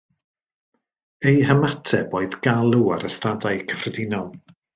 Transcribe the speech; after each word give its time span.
Eu 1.31 1.33
hymateb 1.49 2.15
oedd 2.21 2.39
galw 2.47 2.83
ar 2.97 3.07
y 3.11 3.13
stadau 3.19 3.63
cyffredinol 3.69 4.35